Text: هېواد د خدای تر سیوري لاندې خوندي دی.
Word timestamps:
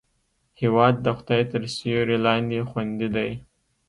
هېواد 0.61 0.95
د 1.01 1.07
خدای 1.17 1.41
تر 1.51 1.61
سیوري 1.75 2.17
لاندې 2.25 2.67
خوندي 2.69 3.07
دی. 3.15 3.31